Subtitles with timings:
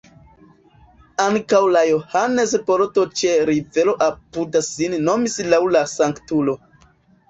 [1.25, 6.63] Ankaŭ la Johannes-bordo ĉe rivero apuda sin nomis laŭ la sanktulo.